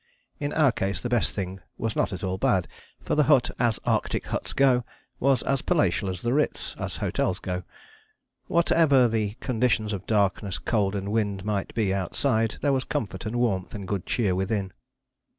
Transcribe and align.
In 0.39 0.51
our 0.53 0.71
case 0.71 0.99
the 0.99 1.09
best 1.13 1.35
thing 1.35 1.59
was 1.77 1.95
not 1.95 2.11
at 2.11 2.23
all 2.23 2.39
bad, 2.39 2.67
for 3.03 3.13
the 3.13 3.25
hut, 3.25 3.51
as 3.59 3.79
Arctic 3.85 4.25
huts 4.25 4.51
go, 4.51 4.83
was 5.19 5.43
as 5.43 5.61
palatial 5.61 6.09
as 6.09 6.15
is 6.15 6.21
the 6.23 6.33
Ritz, 6.33 6.75
as 6.79 6.97
hotels 6.97 7.37
go. 7.37 7.61
Whatever 8.47 9.07
the 9.07 9.35
conditions 9.41 9.93
of 9.93 10.07
darkness, 10.07 10.57
cold 10.57 10.95
and 10.95 11.11
wind, 11.11 11.45
might 11.45 11.71
be 11.75 11.93
outside, 11.93 12.57
there 12.61 12.73
was 12.73 12.83
comfort 12.83 13.27
and 13.27 13.35
warmth 13.35 13.75
and 13.75 13.87
good 13.87 14.07
cheer 14.07 14.33
within. 14.33 14.73